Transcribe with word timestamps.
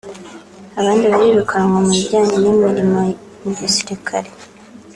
abandi 0.79 1.05
barirukanwa 1.13 1.69
mu 1.85 1.91
bijyanye 1.97 2.35
n’imirimo 2.43 3.01
mu 3.41 3.49
gisirikare 3.57 4.29